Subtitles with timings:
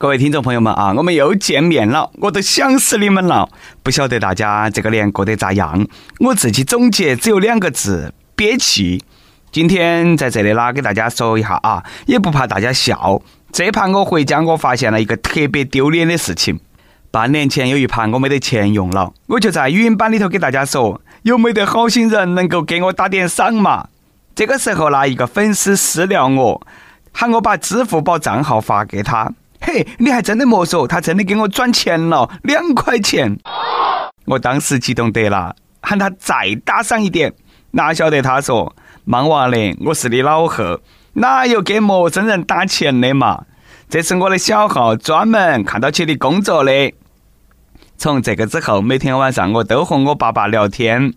[0.00, 3.48] 各位听众朋友们啊，我们又见面了，我都想死你们了。
[3.82, 5.84] 不晓得大家这个年过得咋样？
[6.20, 9.02] 我自己总结只有两个字：憋气。
[9.50, 13.20] 今天在这里啦，给大家说一下啊，也不怕大家笑。
[13.50, 16.60] 这盘我回家，我发现了一个特别丢脸的事情。
[17.10, 23.88] 半年前有一盘我没得钱用了，我就在语音版里头给大家说，有没得好心人能够给我打点赏嘛？
[24.36, 26.62] 这个时候呢，一个粉丝私聊我，
[27.10, 29.32] 喊我把支付宝账号发给他。
[29.60, 33.38] 嘿，你还真的莫说，他真的给我转钱了两块钱，
[34.24, 37.32] 我当时激动得了，喊他再打赏一点。
[37.72, 38.74] 哪晓得他说
[39.04, 40.80] ：“忙娃嘞，我是你老贺，
[41.14, 43.44] 哪有给陌生人打钱的嘛？
[43.90, 46.92] 这是我的小号，专门看到起你工作的。”
[47.98, 51.12] 从这个之后，每天晚上我都和我爸爸聊天。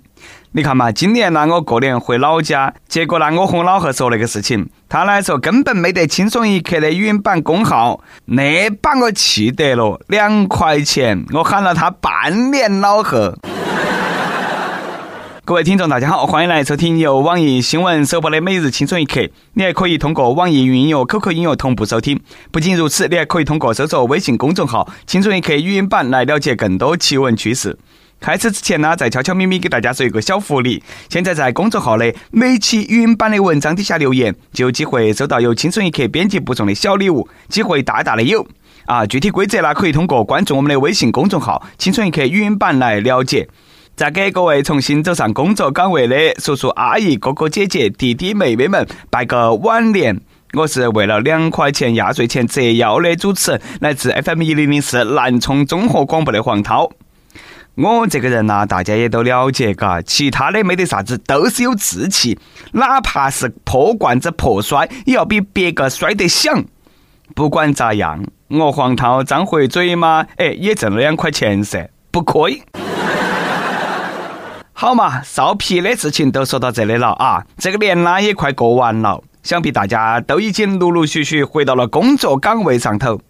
[0.53, 13.37] 你看嘛，今年呢，我过年回老家，结果呢，我和老贺说那个事情，他呢说根本没得轻松一刻的语音版公号，那把我气得了，两块钱，我喊了他半年老贺。
[15.45, 19.21] 各位听众，大家好，欢迎来收听由网易新闻首播的每日轻松一刻。
[19.53, 22.19] 你还可以通过网易云音乐、QQ 音乐同步收听。
[22.51, 27.79] 不仅如此，你还可以通过搜索微信公众号“轻松一刻语音版”来了解更多奇闻趣事。
[28.21, 30.81] 开始之前呢，再悄悄咪咪给大家说一个小福利。
[31.09, 38.45] 现在在公众号的每期语音版的文章底下留言，就有机会收到由轻松一刻编辑部送的小礼物，机会大大的有
[38.85, 39.03] 啊！
[39.07, 43.49] 具体规则呢，可以通过关注我们的微信公众号“轻松一刻语音版”来了解。
[43.95, 50.21] 再给各位重新走上工作岗位的叔叔阿姨、哥哥姐姐、弟弟妹妹们拜个晚年。
[50.53, 56.87] 我是为了两块钱压岁钱折腰的主持人，来自 FM 一零零四南充综合广播的黄涛。
[57.75, 62.37] 我这个人呐，大家也都了解，嘎，其他的没得啥子，都是有志气，
[62.73, 66.65] 哪怕是破罐子破摔，也要比别个摔得响。
[67.33, 72.61] 不管咋样，我黄涛张回嘴嘛，哎，也挣了两块钱噻，不亏。
[74.73, 83.21] 好嘛，臊皮的事情都说到这里了啊，这个年呢也快过完了，想必大家都已经陆陆续续回到了工作岗位上头。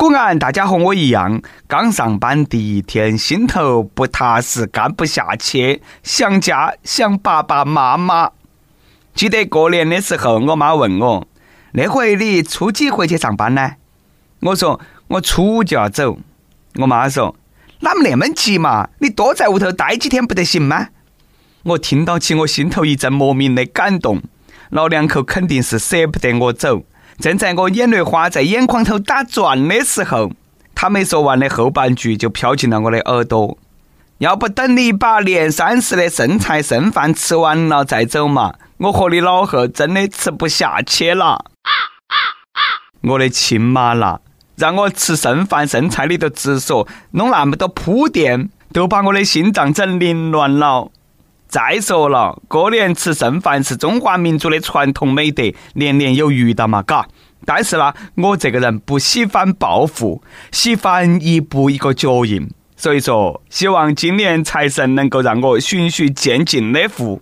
[0.00, 8.30] 果然，大家和我一样，刚上班第一天，心头不踏实，干不下去，想家，想爸爸妈妈。
[9.14, 11.28] 记得过年的时候，我妈问我
[11.72, 13.72] ：“那回你初几回去上班呢？”
[14.40, 16.16] 我说：“我初五就要走。”
[16.80, 17.36] 我妈说
[17.80, 18.88] ：“哪么那么急嘛？
[19.00, 20.88] 你多在屋头待几天不得行吗？”
[21.64, 24.22] 我听到起，我心头一阵莫名的感动。
[24.70, 26.84] 老两口肯定是舍不得我走。
[27.20, 30.32] 正在我眼泪花在眼眶头打转的时候，
[30.74, 33.58] 他没说完的后半句就飘进了我的耳朵。
[34.18, 38.54] 要不等你把年三十的剩菜剩饭吃完了再走嘛？
[38.78, 41.44] 我和你老贺真的吃不下去了。
[43.02, 44.20] 我的亲妈啦，
[44.56, 50.90] 让我吃剩饭剩菜你都直说，弄那么多铺垫，都把我的心脏整凌乱了。
[51.50, 55.42] 再说了，过年吃剩饭是中华民族的传统美德，
[55.74, 57.08] 年年有余的嘛，嘎。
[57.44, 60.22] 但是呢，我这个人不喜欢暴富，
[60.52, 67.20] 喜欢一步一个脚印，所以说，希望今年财神能够让我循序渐进的富。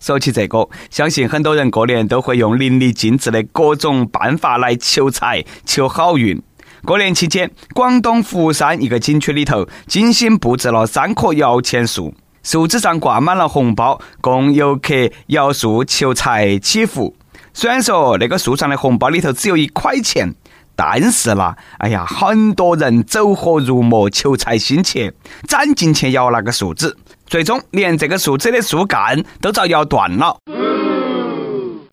[0.00, 6.42] 说起这个，相信很多人过年都会用淋漓尽致的各种办法来求财、求好运。
[6.86, 12.14] 过年期间，广东佛山一个景区里头精心布置了三棵摇钱树。
[12.42, 14.94] 树枝上挂满了红包，供游客
[15.28, 17.14] 摇树求财祈福。
[17.54, 20.34] 虽然说那个树上的红包里头只有一块钱，
[20.74, 25.12] 但是啦，哎呀，很多人走火入魔，求财心切，
[25.46, 30.38] 攒劲去摇那个树枝，最终连这个树枝的树干都遭摇断了。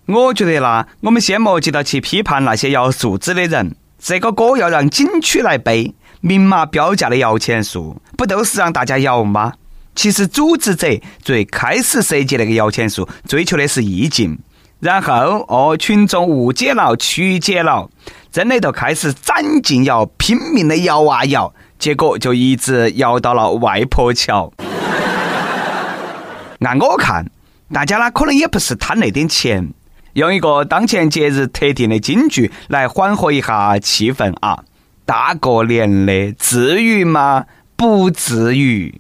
[0.08, 5.94] 我觉得啦，我们先莫急着去批判那些摇树枝的人，这个锅要让景区来背。
[6.22, 9.54] 明码标价的摇钱树，不都是让大家摇吗？
[9.96, 10.88] 其实组织者
[11.22, 14.38] 最开始设计那个摇钱树，追求的是意境，
[14.80, 17.90] 然后哦，群众误解了、曲解了，
[18.32, 24.52] 真的就开始攒劲摇，拼命的摇啊摇，结果就一直摇到了外婆桥。
[26.62, 27.26] 按我看，
[27.74, 29.74] 大家呢可能也不是贪那点钱，
[30.14, 34.64] 用一个当前节日特定的金句来缓和一下气氛啊！
[35.06, 37.46] 大过年的，至于吗？
[37.76, 38.94] 不至于。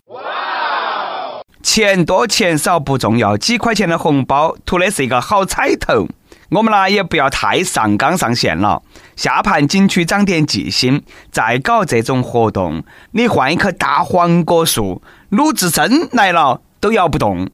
[1.61, 6.07] 钱多钱少不重要，几块钱的红包图的是一个好彩头。
[6.49, 8.81] 我们呢也不要太上纲上线了。
[9.15, 17.47] 下盘景区长点记性，再搞这种活动，你换一棵大黄果树，鲁智深来了都摇不动。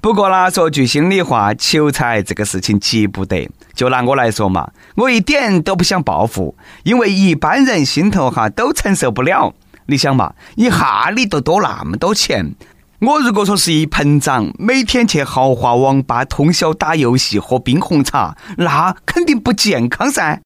[0.00, 9.54] 不过呢，说句心里话，求财这个事情急不得，就拿我来说嘛，我一点都不想报复，因为一般人心头哈都承受不了。
[9.86, 12.54] 你想嘛，一下你都多那么多钱，
[13.00, 20.40] 我如果说是一盆长，每天去豪华网吧通宵打游戏喝冰红茶，那肯定不健康噻。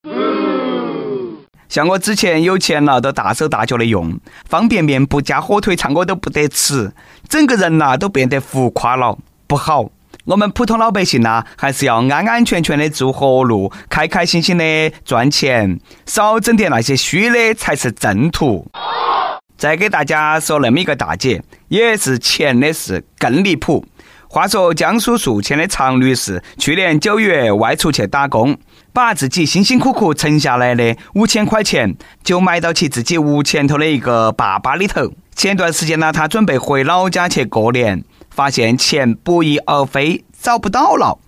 [1.68, 4.18] 像我之前有钱了，都大手大脚的用
[4.48, 6.92] 方便面，不加火腿肠我都不得吃，
[7.28, 9.90] 整个人呐都变得浮夸了，不好。
[10.26, 18.66] 我们普通老百姓呐，还是要安安全全的做活路，开开心心的赚钱，少整点那些虚的才是正途。
[19.56, 23.84] 再给大家说那么一个大姐，也是钱的事更离谱。
[24.28, 28.56] 话说江苏宿迁的常女士，去年九月外出去打工，
[28.92, 35.10] 把自己辛辛苦苦存下来的五千块钱，就埋到起自己屋前头的一个坝坝里头。
[35.34, 38.04] 前段时间呢，她准备回老家去过年。
[38.28, 41.18] 发现钱不翼而飞，找不到了。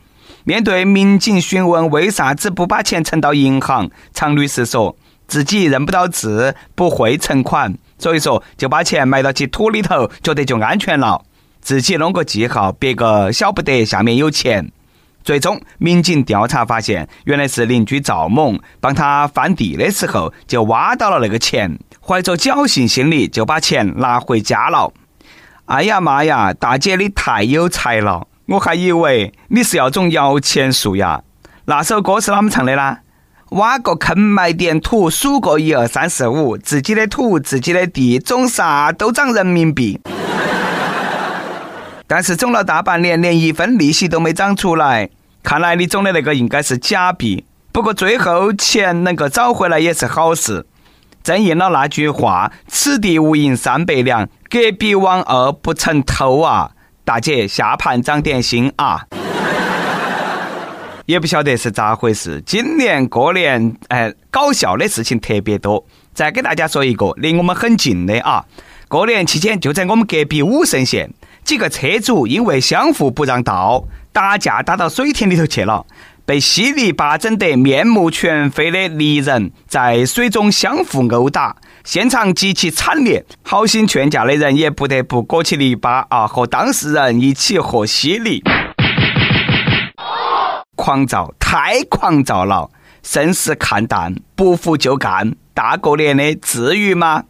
[0.45, 4.95] 面对民警询问为啥子不把钱存到银行，常女士说
[5.29, 11.23] 自己认不到字，不会存款，所以说就把钱埋到起土里头，觉得就安全了。
[11.61, 14.73] 自己弄个记号，别个晓不得下面有钱。
[15.23, 24.91] 最终，民警调查发现，原来是邻居赵某帮他翻地的时候就挖到了那个钱，怀着侥幸心理就把钱拿回家了。
[25.67, 28.27] 哎呀妈呀，大姐你太有才了！
[28.47, 31.21] 我还以为你是要种摇钱树呀。
[31.67, 33.01] 那首歌是啷么唱的啦？
[33.51, 40.01] 挖个坑埋点土，数个一二三四五，自己的土，自己的地，种啥都涨人民币。
[42.07, 45.11] 但是种了大半年，连一分利息都没长出来。
[45.43, 47.45] 看来你种的那个应该是假币。
[47.73, 50.67] 不过最后钱能够找回来也是好事。
[51.23, 56.71] 正应了那句话：“此地无银三百两，隔壁王二不成偷啊！”
[57.05, 59.07] 大姐下盘长点心啊！
[61.09, 65.83] 也不晓得是咋回事，今年过年哎，搞笑的事情特别多。
[66.13, 68.45] 再给大家说一个离我们很近的啊，
[68.89, 71.11] 过年期间就在我们隔壁武胜县，
[71.45, 73.83] 几个车主因为相互不让道，
[74.13, 75.87] 打架打到水田里头去了。
[76.27, 83.25] 被稀泥巴整得面目全非的泥人在水中相互殴打，现场极其惨烈。
[83.41, 88.43] 好心劝架的人也不得不裹起泥巴啊，和当事人一起和稀泥。
[90.79, 92.71] 狂躁，太狂躁了！
[93.03, 95.35] 生死看淡，不服就干。
[95.53, 97.25] 大过年的，至于吗？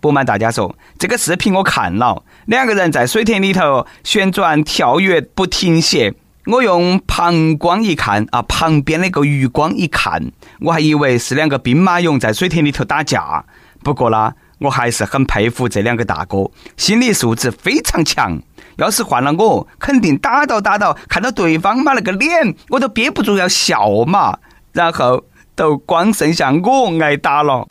[0.00, 6.14] 不瞒大家说，这个视频我看了，两个人在水田里头旋转跳跃不停歇。
[6.46, 13.44] 我用旁光一看啊，旁边那个余光一看，我还以为是两个兵马俑在水田里头打架。
[13.82, 18.40] 不过呢，我还是很佩服这两个大哥，心理素质非常强。
[18.76, 24.38] 要是换了我，肯定打到打到，看到对方嘛那个脸，我都憋不住要笑嘛。
[24.72, 25.24] 然后
[25.54, 27.66] 都光剩下我挨打了。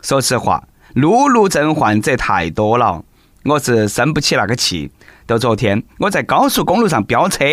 [0.00, 0.64] 说实话，
[0.94, 3.02] 路怒症患者太多了，
[3.44, 4.90] 我是生不起那个气。
[5.26, 7.44] 就昨天，我在高速公路上飙车，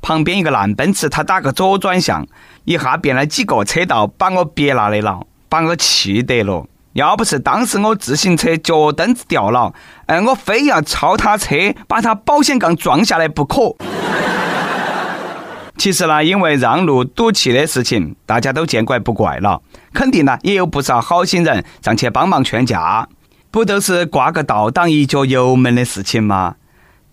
[0.00, 2.26] 旁边一个烂奔驰，他打个左转向，
[2.64, 6.66] 一下变了几个车道，把我憋那里了，把我气得了。
[6.94, 9.72] 要不是当时我自行车脚蹬子掉了，
[10.06, 11.54] 哎，我非要超他车，
[11.86, 13.76] 把他保险杠撞下来不可。
[15.78, 19.62] 其实呢，因为让路堵气的事情，大家都见怪不怪了。
[19.94, 23.08] 肯定呢，也有不少好心人上去帮忙劝架，
[23.50, 26.56] 不都是挂个倒档一脚油门的事情吗？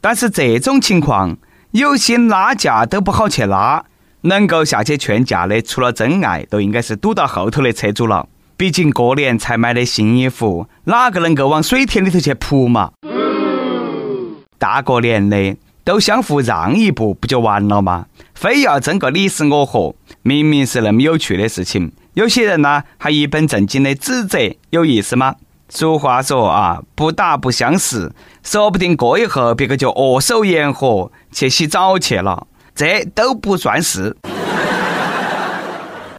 [0.02, 1.38] 但是这种情况，
[1.72, 3.86] 有心拉架都不好去拉，
[4.22, 8.28] 能够下去劝架的，除了真爱，都应该是堵到后头的车主了。
[8.58, 12.90] 毕竟过年才买的新衣服，哪个能够往水田里头去扑嘛？
[14.58, 18.08] 大过年的，都相互让一步不就完了吗？
[18.34, 24.40] 非要争个你死我活，明明是那么有趣的事情，有些人呢还一本正经的指责，
[24.72, 25.36] 有意思吗？
[25.70, 28.12] 俗话说啊，不打不相识，
[28.42, 34.18] 说不定过以后别个就握手言和去洗澡去了，这都不算事。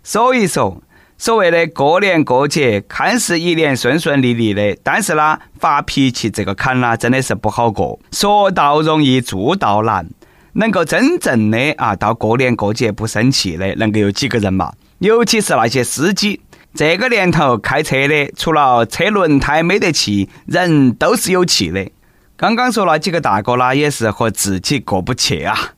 [0.05, 0.81] 所以说，
[1.21, 7.99] 所谓的过年过节，看似一年顺顺利利的，但是呢，发脾气这个坎呢，真的是不好过。
[8.13, 10.09] 说到容易，做到难。
[10.53, 14.73] 能够真正的啊，到过年过节不生气的，能够有几个人嘛？
[15.01, 16.41] 尤其是那些司机。
[16.75, 21.85] 这个年头开车的，除了车轮胎没得气，人都是有气的。
[22.37, 25.73] 刚刚说那几个大哥呢，也是和自己过不去啊。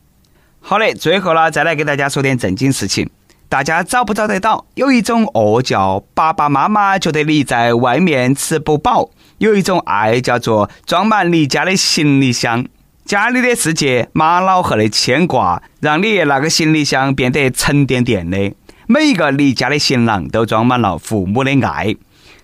[0.60, 3.08] 好嘞，最后呢，再来给大家说点正经事情。
[3.50, 4.64] 大家找不找得到？
[4.76, 12.64] 有一种饿叫爸爸妈妈觉得你在外面吃不饱，有一种爱叫做装满你家的行李箱。
[13.04, 18.54] 家里的世界，马老贺的牵挂，让你那个行李箱变得沉甸甸的。
[18.86, 21.96] 每一个离家的行囊都装满了父母的爱。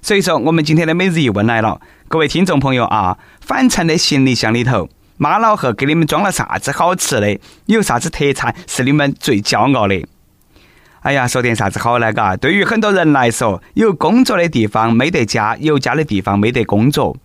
[0.02, 7.38] 所以说，我们今天的每日一问来了，各位听众朋友啊，返程的行李箱里头，马老贺给你们装了啥子好吃的？
[7.66, 10.04] 有啥子特产是你们最骄傲的？
[11.06, 12.12] 哎呀，说点啥子好呢？
[12.12, 17.16] 嘎，对于很多人来说，有工作的地方没得家，有家的地方没得工作。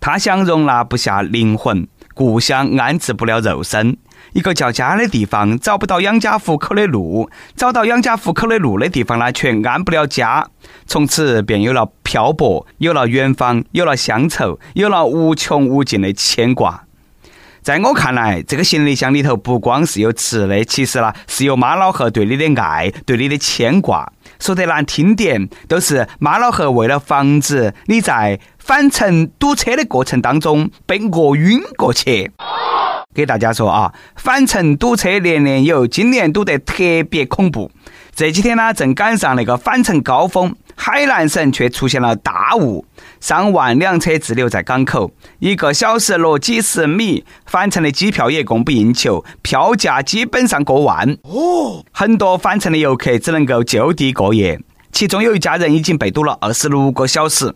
[0.00, 3.98] 他乡容纳不下灵魂，故乡安置不了肉身。
[4.32, 10.48] 一个叫家的地方，找不到养家糊口的路；找到养家糊口的路的地方呢，却安不了家。
[10.86, 16.85] 从此便有了漂泊，有了远方，有了乡愁，有了无穷无尽的牵挂。
[17.66, 24.12] 在我看来，这个行李箱里头不光是有吃的，其实呢是有妈老汉对你的爱，对你的牵挂。
[24.38, 32.30] 说得难听点，都是妈老汉为了防止你在返程堵车的过程当中被饿晕过去。
[33.12, 37.72] 给大家说啊，返程堵车年年有，今年堵得特别恐怖。
[38.16, 40.56] 这几天呢，正赶上那个返程高峰。
[40.74, 42.82] 海南省却出现了大雾，
[43.20, 51.06] 上万辆车滞留在港口，一个小时落几十米，返程的机票也供不应求，票价基本上过万。
[51.24, 54.58] 哦，很多返程的游客只能够就地过夜，
[54.92, 57.54] 其中有一家人已经被堵了二十六个小时。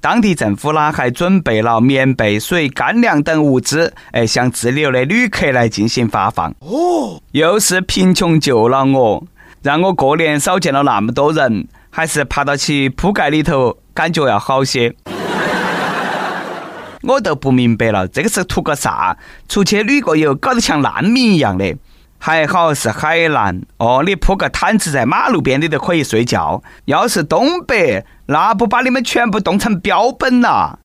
[0.00, 6.50] 当地政府呢还准备了棉被、水、干粮等物资，哎，向滞留的旅客来进行发放。
[6.60, 9.24] 哦，又是贫穷救了我，
[9.62, 11.66] 让我过年少见了那么多人。
[11.90, 14.94] 还是爬到起铺盖里头，感觉要好些。
[17.02, 19.16] 我都不明白了，这个是图个啥？
[19.48, 21.74] 出去旅个游，搞得像难民一样的。
[22.18, 26.62] 还好是海南哦，你铺个毯子在马路边，你都可以睡觉。
[26.84, 30.78] 要是东北，那不把你们全部冻成标本了？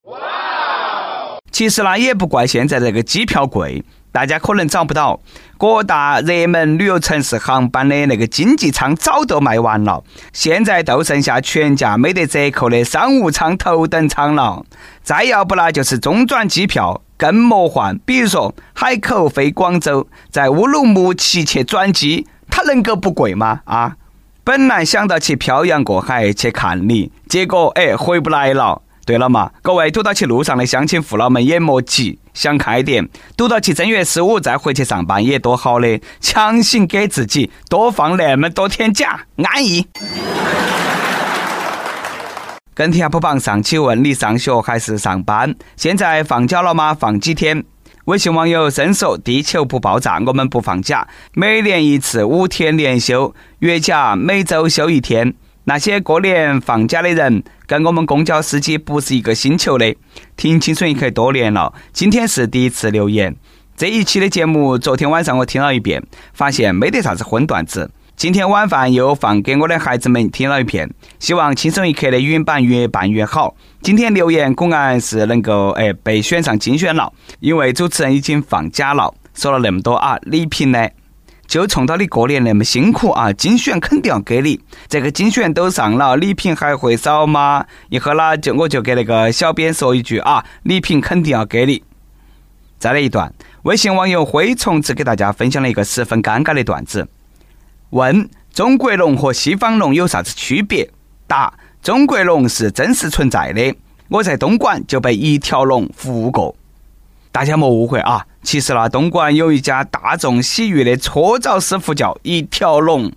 [1.52, 3.84] 其实呢，也不怪现在这个机票贵。
[4.14, 5.20] 大家可能找不到
[5.58, 14.64] 各大热门旅游城市航班的那个经济舱早都卖完了，现在都剩下全价没得折扣的商务舱、头等舱了。
[15.02, 17.98] 再要不呢，就是中转机票，更魔幻。
[18.06, 23.62] 比如说海口飞广州，在乌鲁木齐去转机，它能够不贵吗？
[23.66, 23.96] 啊，
[24.44, 28.84] 本来想到去漂洋过海去看你，结果哎回不来了。
[29.06, 39.86] 对了嘛，各位堵到起路上的乡亲父老们也莫急，想开点，堵到起正月十五再回去上班也多好的，强行给自己多放那么多天假，安逸。
[42.74, 45.54] 跟帖不榜上，期问你上学还是上班？
[45.76, 46.94] 现在放假了吗？
[46.94, 47.64] 放几天？
[48.06, 55.34] 微信网友深说：“地球不爆炸，我们不放假，每年一次五天连休，月假每周休一天。”
[55.66, 59.96] 那些过年放假的人，跟我们公交司机不是一个星球的。
[60.36, 63.34] 听青春一刻多年了，今天是第一次留言。
[63.78, 66.04] 这一期的节目，昨天晚上我听了一遍，
[66.34, 67.90] 发现没得啥子荤段子。
[68.18, 73.56] 今天晚饭又放给我的孩子们听了一遍，希望轻松一刻的语音版越办越好。
[73.82, 79.14] 今天留言果然是能够哎被选上精选了，因为主持人已经放假了。
[79.34, 80.88] 说了那么多啊，礼品呢？
[81.46, 84.60] 就冲到你过年那么辛苦啊，精选肯定要给你。
[84.88, 87.66] 这个精选都上了，礼品还会少吗？
[87.90, 91.84] 一会儿呢，就我就给那个小编说一句啊，礼品肯定要给你。
[92.80, 93.32] 再来一段，
[93.64, 97.08] 微信网友灰虫子给大家分享了一个十分尴尬的段子：
[97.92, 100.90] 问中国龙和西方龙有啥子区别？
[101.28, 103.76] 答：中国龙是真实存在的，
[104.10, 106.56] 我在东莞就被一条龙服务过。
[107.32, 108.26] 大家莫误会啊！
[108.44, 113.12] 其实呢，东莞有一家大众洗浴的搓澡师傅叫一条龙。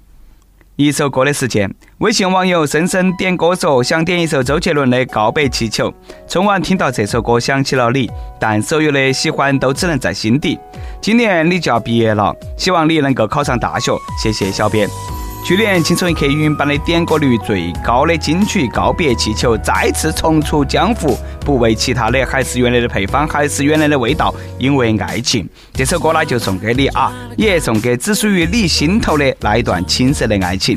[0.77, 5.91] 一首歌的时间，微信网友深深点歌说想点一首周杰伦的《告白气球》。
[6.29, 10.59] 春晚听到这首歌想起了你，但所有的喜欢都只能在心底。
[11.01, 13.93] 今年你就要毕业了，希望你能够考上大学。
[14.23, 14.87] 谢谢小编。
[15.45, 25.49] 去年轻松一刻语音版的点歌率最高的金曲《告别气球》再次重出江湖，不为其他的，还是原来的配方，还是原来的味道，因为爱情。
[25.73, 30.77] 这首歌呢，就送给你啊，也送给只属于你心头的那一段青涩的爱情。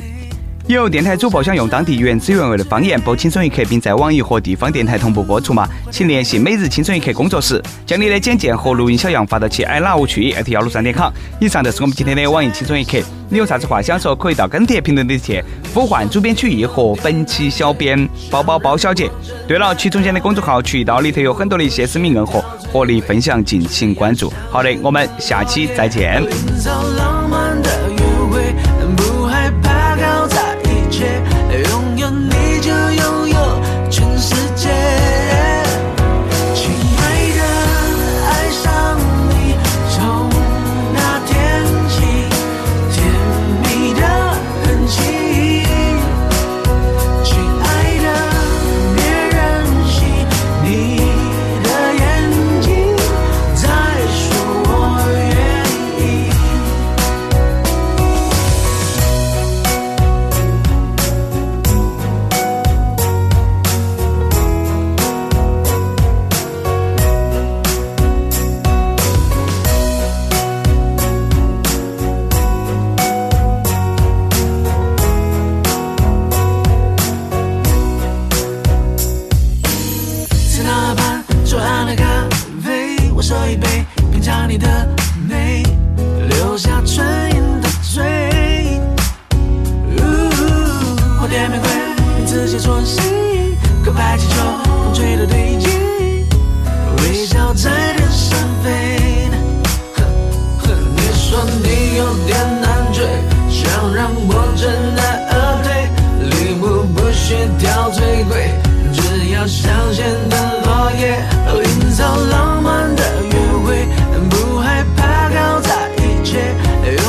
[0.76, 5.68] 有电台主播想用当地原汁原味的方言播《青春一刻》，并在网易和地方电台同步播出吗？
[5.90, 11.12] 请联系每日青春一刻工作室，将你的简介和录音小样发到其 i love 去幺六三点 com。
[11.40, 13.00] 以上就是我们今天的网易青春一刻。
[13.30, 19.10] 你有啥子话想说，可以到跟帖评论里去呼唤主编曲艺和本期小编包包包小姐。
[19.48, 22.40] 对了，曲中间的公众号渠道里头有很多的一些私密硬和
[22.72, 24.32] 和你分享，敬请关注。
[24.52, 26.24] 好的，我们下期再见。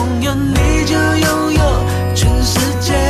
[0.00, 3.09] 拥有你就拥有全世界。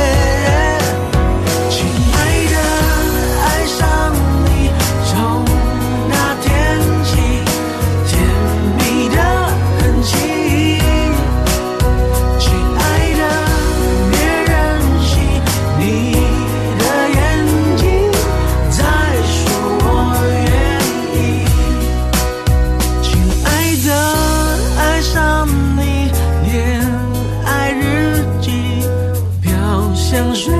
[30.11, 30.53] 香水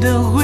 [0.00, 0.41] 的味。